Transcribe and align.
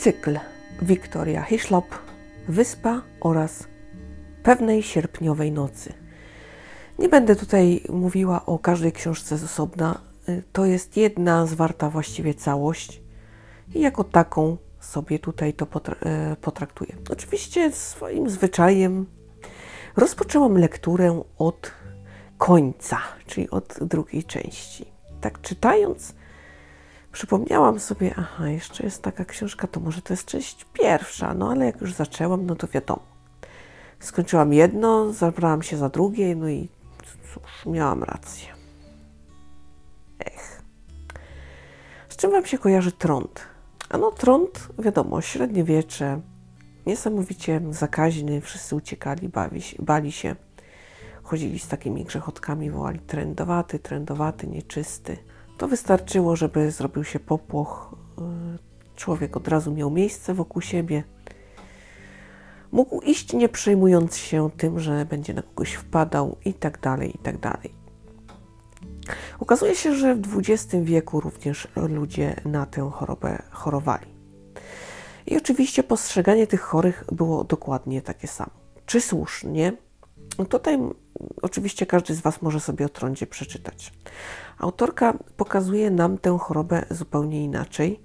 Cykl 0.00 0.38
Wiktoria 0.82 1.42
Hislop, 1.42 1.84
Wyspa 2.48 3.02
oraz 3.20 3.64
pewnej 4.42 4.82
sierpniowej 4.82 5.52
nocy. 5.52 5.92
Nie 6.98 7.08
będę 7.08 7.36
tutaj 7.36 7.84
mówiła 7.88 8.46
o 8.46 8.58
każdej 8.58 8.92
książce 8.92 9.38
z 9.38 9.44
osobna. 9.44 10.00
Y, 10.28 10.42
To 10.52 10.64
jest 10.64 10.96
jedna 10.96 11.46
zwarta 11.46 11.90
właściwie 11.90 12.34
całość 12.34 13.02
i 13.74 13.80
jako 13.80 14.04
taką 14.04 14.56
sobie 14.80 15.18
tutaj 15.18 15.52
to 15.52 15.66
e, 16.02 16.36
potraktuję. 16.36 16.96
Oczywiście 17.10 17.72
swoim 17.72 18.30
zwyczajem 18.30 19.06
rozpoczęłam 19.96 20.58
lekturę 20.58 21.22
od 21.38 21.72
końca, 22.38 22.98
czyli 23.26 23.50
od 23.50 23.78
drugiej 23.80 24.24
części. 24.24 24.86
Tak 25.20 25.40
czytając, 25.40 26.14
przypomniałam 27.12 27.80
sobie, 27.80 28.14
aha, 28.16 28.48
jeszcze 28.48 28.84
jest 28.84 29.02
taka 29.02 29.24
książka, 29.24 29.66
to 29.66 29.80
może 29.80 30.02
to 30.02 30.12
jest 30.12 30.26
część 30.26 30.66
pierwsza, 30.72 31.34
no 31.34 31.50
ale 31.50 31.66
jak 31.66 31.80
już 31.80 31.92
zaczęłam, 31.92 32.46
no 32.46 32.56
to 32.56 32.68
wiadomo. 32.68 33.02
Skończyłam 34.00 34.52
jedno, 34.52 35.12
zabrałam 35.12 35.62
się 35.62 35.76
za 35.76 35.88
drugie, 35.88 36.36
no 36.36 36.48
i 36.48 36.68
cóż, 37.34 37.66
miałam 37.66 38.02
rację. 38.02 38.48
Ech. 40.18 40.62
Z 42.08 42.16
czym 42.16 42.30
Wam 42.30 42.46
się 42.46 42.58
kojarzy 42.58 42.92
trąd? 42.92 43.40
A 43.88 43.98
no 43.98 44.10
trąd, 44.10 44.68
wiadomo, 44.78 45.20
średniowiecze, 45.20 46.20
niesamowicie 46.86 47.60
zakaźny, 47.70 48.40
wszyscy 48.40 48.76
uciekali, 48.76 49.28
bawi 49.28 49.62
bali 49.78 50.12
się. 50.12 50.36
Chodzili 51.22 51.58
z 51.58 51.68
takimi 51.68 52.04
grzechotkami, 52.04 52.70
wołali 52.70 52.98
trędowaty, 52.98 53.78
trędowaty, 53.78 54.46
nieczysty. 54.46 55.16
To 55.60 55.68
wystarczyło, 55.68 56.36
żeby 56.36 56.70
zrobił 56.70 57.04
się 57.04 57.20
popłoch. 57.20 57.94
y, 58.18 58.96
Człowiek 58.96 59.36
od 59.36 59.48
razu 59.48 59.72
miał 59.72 59.90
miejsce 59.90 60.34
wokół 60.34 60.62
siebie. 60.62 61.04
Mógł 62.72 63.00
iść 63.00 63.32
nie 63.32 63.48
przejmując 63.48 64.16
się 64.16 64.50
tym, 64.56 64.80
że 64.80 65.04
będzie 65.04 65.34
na 65.34 65.42
kogoś 65.42 65.72
wpadał 65.72 66.36
i 66.44 66.54
tak 66.54 66.80
dalej, 66.80 67.16
i 67.16 67.18
tak 67.18 67.38
dalej. 67.38 67.74
Okazuje 69.40 69.74
się, 69.74 69.94
że 69.94 70.14
w 70.14 70.38
XX 70.38 70.74
wieku 70.82 71.20
również 71.20 71.68
ludzie 71.76 72.40
na 72.44 72.66
tę 72.66 72.90
chorobę 72.92 73.42
chorowali. 73.50 74.06
I 75.26 75.36
oczywiście 75.36 75.82
postrzeganie 75.82 76.46
tych 76.46 76.60
chorych 76.60 77.04
było 77.12 77.44
dokładnie 77.44 78.02
takie 78.02 78.28
samo. 78.28 78.50
Czy 78.86 79.00
słusznie? 79.00 79.72
No 80.40 80.46
Tutaj 80.46 80.78
oczywiście 81.42 81.86
każdy 81.86 82.14
z 82.14 82.20
Was 82.20 82.42
może 82.42 82.60
sobie 82.60 82.86
o 82.86 82.88
trądzie 82.88 83.26
przeczytać. 83.26 83.92
Autorka 84.58 85.14
pokazuje 85.36 85.90
nam 85.90 86.18
tę 86.18 86.38
chorobę 86.40 86.84
zupełnie 86.90 87.44
inaczej. 87.44 88.00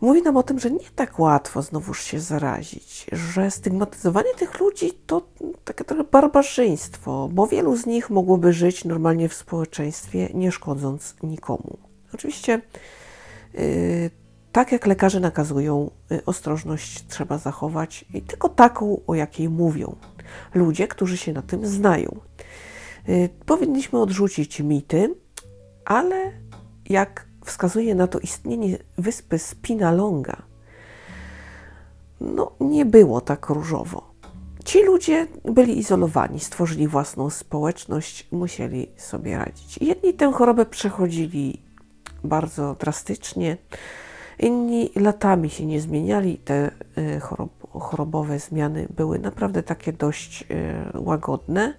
Mówi 0.00 0.22
nam 0.22 0.36
o 0.36 0.42
tym, 0.42 0.58
że 0.58 0.70
nie 0.70 0.90
tak 0.94 1.18
łatwo 1.18 1.62
znowuż 1.62 2.02
się 2.02 2.20
zarazić, 2.20 3.06
że 3.12 3.50
stygmatyzowanie 3.50 4.34
tych 4.34 4.60
ludzi 4.60 4.92
to 5.06 5.22
takie 5.64 5.84
trochę 5.84 6.04
barbarzyństwo, 6.04 7.28
bo 7.32 7.46
wielu 7.46 7.76
z 7.76 7.86
nich 7.86 8.10
mogłoby 8.10 8.52
żyć 8.52 8.84
normalnie 8.84 9.28
w 9.28 9.34
społeczeństwie, 9.34 10.28
nie 10.34 10.52
szkodząc 10.52 11.16
nikomu. 11.22 11.78
Oczywiście, 12.14 12.62
yy, 13.54 14.10
tak 14.52 14.72
jak 14.72 14.86
lekarze 14.86 15.20
nakazują, 15.20 15.90
yy, 16.10 16.24
ostrożność 16.26 17.06
trzeba 17.08 17.38
zachować 17.38 18.04
i 18.14 18.22
tylko 18.22 18.48
taką, 18.48 19.00
o 19.06 19.14
jakiej 19.14 19.48
mówią 19.48 19.96
ludzie, 20.54 20.88
którzy 20.88 21.16
się 21.16 21.32
na 21.32 21.42
tym 21.42 21.66
znają. 21.66 22.20
Yy, 23.08 23.28
powinniśmy 23.46 24.00
odrzucić 24.00 24.60
mity, 24.60 25.14
ale 25.84 26.32
jak 26.88 27.28
wskazuje 27.44 27.94
na 27.94 28.06
to 28.06 28.18
istnienie 28.18 28.78
wyspy 28.98 29.38
Spinalonga, 29.38 30.42
no 32.20 32.52
nie 32.60 32.84
było 32.84 33.20
tak 33.20 33.48
różowo. 33.48 34.08
Ci 34.64 34.82
ludzie 34.82 35.26
byli 35.44 35.78
izolowani, 35.78 36.40
stworzyli 36.40 36.88
własną 36.88 37.30
społeczność, 37.30 38.28
musieli 38.32 38.86
sobie 38.96 39.38
radzić. 39.38 39.78
Jedni 39.78 40.14
tę 40.14 40.32
chorobę 40.32 40.66
przechodzili 40.66 41.62
bardzo 42.24 42.76
drastycznie, 42.80 43.56
inni 44.38 44.90
latami 44.96 45.50
się 45.50 45.66
nie 45.66 45.80
zmieniali. 45.80 46.38
Te 46.38 46.70
y, 46.98 47.20
chorob, 47.20 47.57
chorobowe 47.78 48.38
zmiany 48.38 48.88
były 48.96 49.18
naprawdę 49.18 49.62
takie 49.62 49.92
dość 49.92 50.42
y, 50.42 51.00
łagodne. 51.00 51.74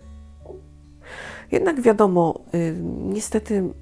Jednak 1.51 1.81
wiadomo, 1.81 2.39
y, 2.53 2.75
niestety 2.83 3.73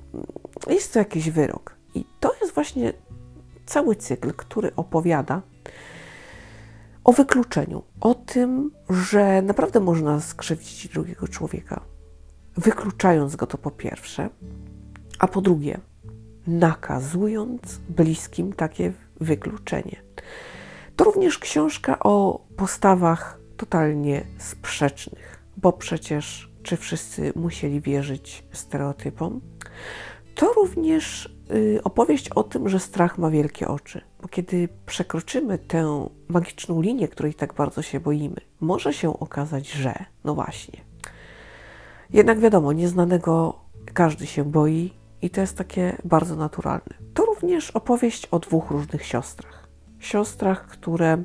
jest 0.68 0.94
to 0.94 1.00
jakiś 1.00 1.30
wyrok. 1.30 1.76
I 1.96 2.06
to 2.20 2.34
jest 2.42 2.54
właśnie 2.54 2.94
cały 3.66 3.96
cykl, 3.96 4.34
który 4.34 4.76
opowiada 4.76 5.42
o 7.04 7.14
wykluczeniu, 7.14 7.84
o 8.02 8.14
tym, 8.14 8.72
że 8.90 9.42
naprawdę 9.42 9.80
można 9.80 10.20
skrzywdzić 10.20 10.88
drugiego 10.88 11.28
człowieka, 11.28 11.82
wykluczając 12.58 13.36
go 13.36 13.48
to 13.48 13.58
po 13.58 13.72
pierwsze, 13.72 14.30
a 15.20 15.28
po 15.28 15.42
drugie, 15.42 15.80
nakazując 16.48 17.80
bliskim 17.90 18.54
takie 18.54 18.94
wykluczenie. 19.22 19.96
To 20.98 21.04
również 21.04 21.40
książka 21.40 22.00
o 22.00 22.46
postawach 22.56 23.40
totalnie 23.58 24.26
sprzecznych, 24.38 25.44
bo 25.58 25.74
przecież 25.74 26.52
czy 26.64 26.78
wszyscy 26.78 27.34
musieli 27.36 27.82
wierzyć 27.82 28.44
stereotypom? 28.52 29.42
To 30.36 30.54
również 30.54 31.36
y, 31.52 31.80
opowieść 31.84 32.30
o 32.30 32.44
tym, 32.44 32.70
że 32.70 32.80
strach 32.80 33.18
ma 33.18 33.30
wielkie 33.30 33.68
oczy, 33.68 34.02
bo 34.22 34.28
kiedy 34.28 34.70
przekroczymy 34.86 35.58
tę 35.58 36.10
magiczną 36.28 36.82
linię, 36.82 37.08
której 37.08 37.34
tak 37.34 37.54
bardzo 37.54 37.82
się 37.82 38.00
boimy, 38.00 38.42
może 38.60 38.94
się 38.94 39.20
okazać, 39.20 39.72
że, 39.72 40.06
no 40.24 40.36
właśnie. 40.36 40.82
Jednak 42.14 42.40
wiadomo, 42.40 42.74
nieznanego 42.74 43.60
każdy 43.94 44.28
się 44.28 44.44
boi 44.44 44.94
i 45.22 45.30
to 45.30 45.42
jest 45.42 45.58
takie 45.58 45.98
bardzo 46.04 46.36
naturalne. 46.36 46.96
To 47.14 47.26
również 47.26 47.72
opowieść 47.72 48.26
o 48.26 48.40
dwóch 48.40 48.72
różnych 48.72 49.06
siostrach. 49.06 49.67
Siostrach, 50.00 50.68
które 50.68 51.24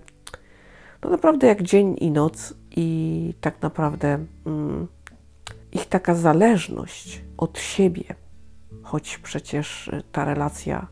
no 1.03 1.11
naprawdę 1.11 1.47
jak 1.47 1.63
dzień 1.63 1.97
i 2.01 2.11
noc 2.11 2.55
i 2.71 3.35
tak 3.41 3.63
naprawdę 3.63 4.19
mm, 4.47 4.87
ich 5.73 5.87
taka 5.87 6.15
zależność 6.15 7.23
od 7.37 7.59
siebie, 7.59 8.05
choć 8.83 9.19
przecież 9.19 9.91
ta 10.13 10.25
relacja 10.25 10.87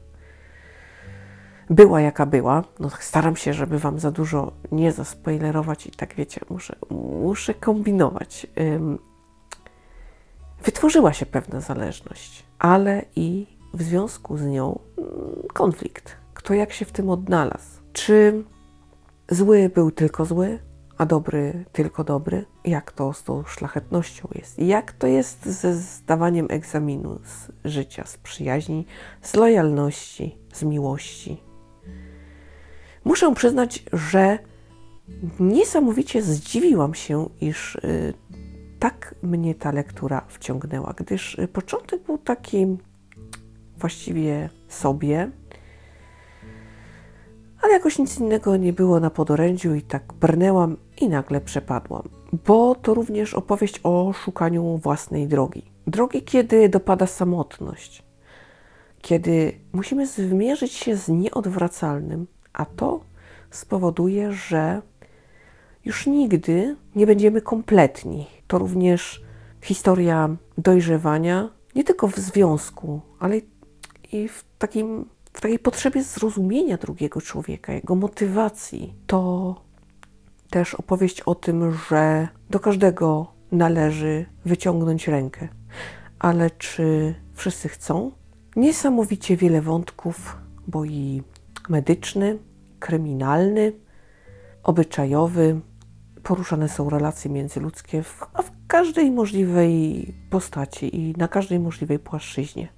była 1.71 2.01
jaka 2.01 2.27
była, 2.27 2.65
no 2.81 2.91
staram 3.01 3.37
się, 3.37 3.55
żeby 3.55 3.79
Wam 3.79 3.99
za 3.99 4.11
dużo 4.11 4.53
nie 4.73 4.93
zaspoilerować 4.93 5.87
i 5.87 5.91
tak 5.91 6.15
wiecie, 6.15 6.41
muszę, 6.51 6.77
muszę 7.23 7.55
kombinować. 7.55 8.47
Ym, 8.61 8.99
wytworzyła 10.65 11.13
się 11.13 11.27
pewna 11.27 11.61
zależność, 11.61 12.45
ale 12.59 13.05
i 13.17 13.47
w 13.75 13.83
związku 13.83 14.37
z 14.37 14.47
nią 14.47 14.79
mm, 14.99 15.11
konflikt. 15.53 16.20
Kto 16.41 16.55
jak 16.55 16.73
się 16.73 16.85
w 16.85 16.93
tym 16.93 17.11
odnalazł? 17.11 17.81
Czy 17.93 18.45
zły 19.29 19.71
był 19.75 19.91
tylko 19.91 20.25
zły, 20.25 20.59
a 20.99 21.07
dobry 21.07 21.65
tylko 21.73 22.05
dobry? 22.05 22.45
Jak 22.65 22.93
to 22.93 23.13
z 23.13 23.25
tą 23.25 23.45
szlachetnością 23.45 24.29
jest? 24.35 24.59
Jak 24.59 24.93
to 24.93 25.07
jest 25.07 25.47
ze 25.47 25.75
zdawaniem 25.75 26.47
egzaminu 26.51 27.19
z 27.25 27.69
życia, 27.69 28.05
z 28.07 28.17
przyjaźni, 28.17 28.87
z 29.23 29.35
lojalności, 29.35 30.39
z 30.53 30.63
miłości? 30.63 31.43
Muszę 33.05 33.35
przyznać, 33.35 33.85
że 33.93 34.39
niesamowicie 35.41 36.23
zdziwiłam 36.23 36.95
się, 36.95 37.29
iż 37.41 37.75
y, 37.75 38.15
tak 38.79 39.15
mnie 39.23 39.55
ta 39.55 39.73
lektura 39.73 40.25
wciągnęła, 40.29 40.95
gdyż 40.97 41.39
y, 41.39 41.49
początek 41.49 42.03
był 42.03 42.19
taki 42.19 42.77
właściwie 43.77 44.51
sobie, 44.69 45.31
ale 47.63 47.73
jakoś 47.73 47.99
nic 47.99 48.19
innego 48.19 48.57
nie 48.57 48.73
było 48.73 49.01
na 49.01 49.11
podorędziu 49.11 49.75
i 49.75 49.83
tak 49.83 50.13
brnęłam 50.13 50.77
i 51.01 51.09
nagle 51.09 51.41
przepadłam. 51.41 52.09
Bo 52.47 52.75
to 52.75 52.95
również 52.95 53.35
opowieść 53.35 53.81
o 53.83 54.13
szukaniu 54.13 54.79
własnej 54.79 55.29
drogi. 55.29 55.63
Drogi, 55.87 56.23
kiedy 56.23 56.69
dopada 56.69 57.07
samotność, 57.07 58.03
kiedy 59.03 59.53
musimy 59.73 60.07
zmierzyć 60.07 60.73
się 60.73 60.97
z 60.97 61.09
nieodwracalnym, 61.09 62.27
a 62.53 62.65
to 62.65 63.01
spowoduje, 63.51 64.33
że 64.33 64.83
już 65.85 66.07
nigdy 66.07 66.77
nie 66.95 67.07
będziemy 67.07 67.41
kompletni. 67.41 68.27
To 68.47 68.59
również 68.59 69.23
historia 69.63 70.37
dojrzewania, 70.59 71.49
nie 71.75 71.85
tylko 71.85 72.09
w 72.09 72.17
związku, 72.17 73.01
ale 73.19 73.41
i 74.13 74.29
w, 74.29 74.45
takim, 74.59 75.09
w 75.33 75.41
takiej 75.41 75.59
potrzebie 75.59 76.03
zrozumienia 76.03 76.77
drugiego 76.77 77.21
człowieka, 77.21 77.73
jego 77.73 77.95
motywacji. 77.95 78.95
To 79.07 79.55
też 80.51 80.75
opowieść 80.75 81.21
o 81.21 81.35
tym, 81.35 81.73
że 81.89 82.29
do 82.51 82.61
każdego 82.61 83.33
należy 83.53 84.27
wyciągnąć 84.45 85.09
rękę. 85.09 85.49
Ale 86.19 86.51
czy 86.51 87.15
wszyscy 87.35 87.69
chcą? 87.69 88.13
Niesamowicie 88.57 89.37
wiele 89.37 89.63
wątków, 89.63 90.37
bo 90.67 90.85
i 90.85 91.23
medyczny, 91.69 92.39
kryminalny, 92.79 93.73
obyczajowy. 94.63 95.61
Poruszane 96.23 96.69
są 96.69 96.91
relacje 96.91 97.31
międzyludzkie 97.31 98.03
w, 98.03 98.27
w 98.43 98.51
każdej 98.67 99.11
możliwej 99.11 100.07
postaci 100.31 100.97
i 100.97 101.15
na 101.17 101.29
każdej 101.29 101.59
możliwej 101.61 101.99
płaszczyźnie. 101.99 102.69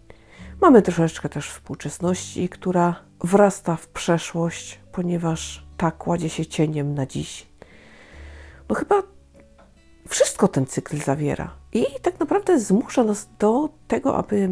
Mamy 0.62 0.82
troszeczkę 0.82 1.28
też 1.28 1.50
współczesności, 1.50 2.48
która 2.48 2.94
wrasta 3.24 3.76
w 3.76 3.88
przeszłość, 3.88 4.80
ponieważ 4.92 5.66
ta 5.76 5.90
kładzie 5.90 6.28
się 6.28 6.46
cieniem 6.46 6.94
na 6.94 7.06
dziś. 7.06 7.46
No 8.68 8.74
chyba 8.74 9.02
wszystko 10.08 10.48
ten 10.48 10.66
cykl 10.66 10.96
zawiera. 10.96 11.54
I 11.72 11.86
tak 12.02 12.20
naprawdę 12.20 12.60
zmusza 12.60 13.04
nas 13.04 13.28
do 13.38 13.68
tego, 13.88 14.16
aby 14.16 14.48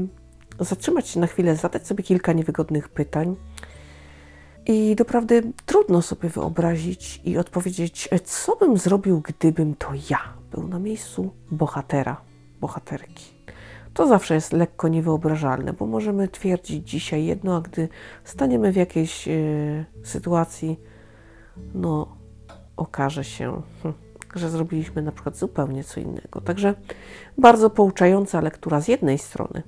zatrzymać 0.60 1.08
się 1.08 1.20
na 1.20 1.26
chwilę, 1.26 1.56
zadać 1.56 1.86
sobie 1.86 2.04
kilka 2.04 2.32
niewygodnych 2.32 2.88
pytań. 2.88 3.36
I 4.66 4.96
doprawdy 4.96 5.42
trudno 5.66 6.02
sobie 6.02 6.28
wyobrazić 6.28 7.20
i 7.24 7.38
odpowiedzieć, 7.38 8.08
co 8.24 8.56
bym 8.56 8.78
zrobił, 8.78 9.20
gdybym 9.20 9.74
to 9.74 9.90
ja 10.10 10.20
był 10.52 10.68
na 10.68 10.78
miejscu 10.78 11.34
bohatera, 11.50 12.20
bohaterki. 12.60 13.40
To 13.94 14.06
zawsze 14.06 14.34
jest 14.34 14.52
lekko 14.52 14.88
niewyobrażalne, 14.88 15.72
bo 15.72 15.86
możemy 15.86 16.28
twierdzić 16.28 16.90
dzisiaj 16.90 17.24
jedno, 17.24 17.56
a 17.56 17.60
gdy 17.60 17.88
staniemy 18.24 18.72
w 18.72 18.76
jakiejś 18.76 19.28
e, 19.28 19.32
sytuacji, 20.04 20.80
no 21.74 22.16
okaże 22.76 23.24
się, 23.24 23.62
hm, 23.82 23.94
że 24.34 24.50
zrobiliśmy 24.50 25.02
na 25.02 25.12
przykład 25.12 25.36
zupełnie 25.36 25.84
co 25.84 26.00
innego. 26.00 26.40
Także 26.40 26.74
bardzo 27.38 27.70
pouczająca 27.70 28.40
lektura 28.40 28.80
z 28.80 28.88
jednej 28.88 29.18
strony, 29.18 29.62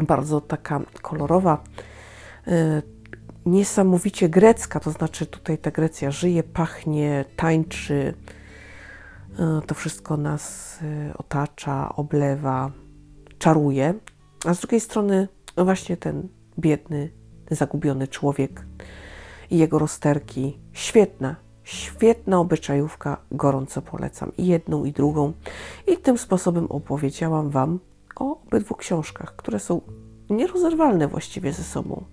bardzo 0.00 0.40
taka 0.40 0.80
kolorowa, 1.02 1.62
e, 2.46 2.82
niesamowicie 3.46 4.28
grecka, 4.28 4.80
to 4.80 4.90
znaczy 4.90 5.26
tutaj 5.26 5.58
ta 5.58 5.70
Grecja 5.70 6.10
żyje, 6.10 6.42
pachnie, 6.42 7.24
tańczy, 7.36 8.14
e, 9.38 9.60
to 9.66 9.74
wszystko 9.74 10.16
nas 10.16 10.78
otacza, 11.18 11.94
oblewa, 11.96 12.70
czaruje, 13.38 13.94
a 14.46 14.54
z 14.54 14.60
drugiej 14.60 14.80
strony 14.80 15.28
właśnie 15.56 15.96
ten 15.96 16.28
biedny, 16.58 17.10
zagubiony 17.50 18.08
człowiek 18.08 18.66
i 19.50 19.58
jego 19.58 19.78
rozterki, 19.78 20.58
świetna, 20.72 21.36
świetna 21.64 22.40
obyczajówka, 22.40 23.16
gorąco 23.30 23.82
polecam 23.82 24.32
i 24.38 24.46
jedną 24.46 24.84
i 24.84 24.92
drugą 24.92 25.32
i 25.86 25.96
tym 25.96 26.18
sposobem 26.18 26.66
opowiedziałam 26.66 27.50
Wam 27.50 27.78
o 28.16 28.42
obydwu 28.42 28.74
książkach, 28.74 29.36
które 29.36 29.58
są 29.58 29.80
nierozerwalne 30.30 31.08
właściwie 31.08 31.52
ze 31.52 31.62
sobą. 31.62 32.04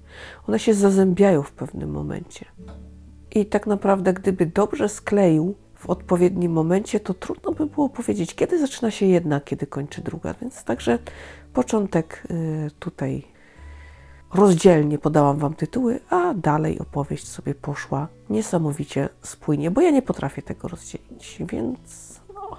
One 0.48 0.60
się 0.60 0.74
zazębiają 0.74 1.42
w 1.42 1.52
pewnym 1.52 1.92
momencie. 1.92 2.46
I 3.32 3.46
tak 3.46 3.68
naprawdę, 3.68 4.14
gdyby 4.14 4.46
dobrze 4.46 4.90
skleił 4.90 5.56
w 5.76 5.90
odpowiednim 5.90 6.52
momencie, 6.52 7.00
to 7.00 7.14
trudno 7.14 7.52
by 7.52 7.66
było 7.66 7.90
powiedzieć, 7.90 8.36
kiedy 8.36 8.60
zaczyna 8.60 8.92
się 8.92 9.06
jedna, 9.06 9.42
kiedy 9.42 9.68
kończy 9.68 10.02
druga. 10.02 10.36
Więc 10.42 10.64
także 10.64 11.00
początek 11.54 12.24
y, 12.32 12.72
tutaj 12.80 13.24
rozdzielnie 14.34 14.98
podałam 14.98 15.38
Wam 15.38 15.54
tytuły, 15.54 16.00
a 16.10 16.34
dalej 16.34 16.80
opowieść 16.80 17.28
sobie 17.28 17.56
poszła 17.56 18.08
niesamowicie 18.30 19.10
spójnie, 19.22 19.72
bo 19.72 19.82
ja 19.82 19.92
nie 19.92 20.02
potrafię 20.02 20.42
tego 20.42 20.68
rozdzielić, 20.68 21.38
więc 21.40 22.20
no, 22.34 22.58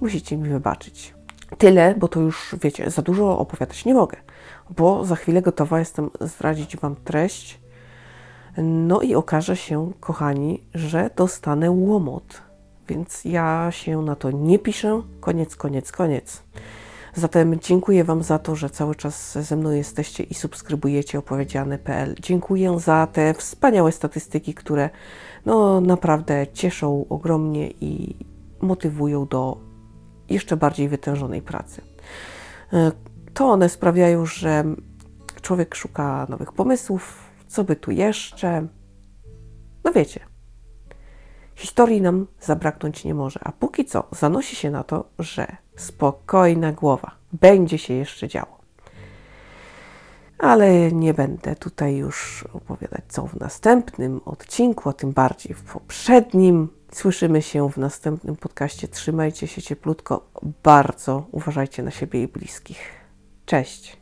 musicie 0.00 0.36
mi 0.36 0.48
wybaczyć. 0.48 1.14
Tyle, 1.58 1.94
bo 1.94 2.08
to 2.08 2.20
już 2.20 2.54
wiecie, 2.62 2.90
za 2.90 3.02
dużo 3.02 3.38
opowiadać 3.38 3.84
nie 3.84 3.94
mogę, 3.94 4.16
bo 4.76 5.04
za 5.04 5.16
chwilę 5.16 5.42
gotowa 5.42 5.78
jestem 5.78 6.10
zdradzić 6.20 6.76
Wam 6.76 6.96
treść. 6.96 7.60
No 8.62 9.00
i 9.00 9.14
okaże 9.14 9.56
się, 9.56 9.92
kochani, 10.00 10.64
że 10.74 11.10
dostanę 11.16 11.70
łomot, 11.70 12.42
więc 12.88 13.24
ja 13.24 13.68
się 13.70 14.02
na 14.02 14.16
to 14.16 14.30
nie 14.30 14.58
piszę. 14.58 15.02
Koniec, 15.20 15.56
koniec, 15.56 15.92
koniec. 15.92 16.42
Zatem 17.14 17.60
dziękuję 17.60 18.04
Wam 18.04 18.22
za 18.22 18.38
to, 18.38 18.56
że 18.56 18.70
cały 18.70 18.94
czas 18.94 19.38
ze 19.38 19.56
mną 19.56 19.70
jesteście 19.70 20.24
i 20.24 20.34
subskrybujecie 20.34 21.18
opowiedziane.pl. 21.18 22.14
Dziękuję 22.20 22.80
za 22.80 23.06
te 23.12 23.34
wspaniałe 23.34 23.92
statystyki, 23.92 24.54
które 24.54 24.90
no 25.46 25.80
naprawdę 25.80 26.46
cieszą 26.52 27.06
ogromnie 27.08 27.70
i 27.70 28.16
motywują 28.60 29.26
do 29.26 29.58
jeszcze 30.28 30.56
bardziej 30.56 30.88
wytężonej 30.88 31.42
pracy. 31.42 31.82
E, 32.72 32.92
To 33.34 33.46
one 33.50 33.68
sprawiają, 33.68 34.26
że 34.26 34.64
człowiek 35.42 35.74
szuka 35.74 36.26
nowych 36.28 36.52
pomysłów, 36.52 37.27
co 37.48 37.64
by 37.64 37.76
tu 37.76 37.90
jeszcze. 37.90 38.66
No 39.84 39.92
wiecie, 39.92 40.20
historii 41.54 42.00
nam 42.00 42.26
zabraknąć 42.40 43.04
nie 43.04 43.14
może, 43.14 43.40
a 43.44 43.52
póki 43.52 43.84
co 43.84 44.08
zanosi 44.10 44.56
się 44.56 44.70
na 44.70 44.84
to, 44.84 45.04
że 45.18 45.56
spokojna 45.76 46.72
głowa 46.72 47.10
będzie 47.32 47.78
się 47.78 47.94
jeszcze 47.94 48.28
działo. 48.28 48.58
Ale 50.38 50.92
nie 50.92 51.14
będę 51.14 51.56
tutaj 51.56 51.96
już 51.96 52.44
opowiadać 52.52 53.04
co 53.08 53.26
w 53.26 53.40
następnym 53.40 54.20
odcinku, 54.24 54.88
a 54.88 54.92
tym 54.92 55.12
bardziej 55.12 55.54
w 55.54 55.62
poprzednim. 55.62 56.68
Słyszymy 56.92 57.42
się 57.42 57.70
w 57.70 57.76
następnym 57.76 58.36
podcaście. 58.36 58.88
Trzymajcie 58.88 59.46
się 59.46 59.62
cieplutko. 59.62 60.30
Bardzo 60.62 61.26
uważajcie 61.32 61.82
na 61.82 61.90
siebie 61.90 62.22
i 62.22 62.28
bliskich. 62.28 62.78
Cześć. 63.46 63.97